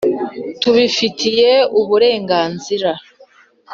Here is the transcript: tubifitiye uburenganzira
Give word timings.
tubifitiye 0.61 1.51
uburenganzira 1.79 2.91